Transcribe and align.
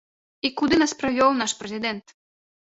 І 0.47 0.49
куды 0.61 0.79
нас 0.83 0.95
прывёў 1.01 1.35
наш 1.43 1.55
прэзідэнт? 1.61 2.17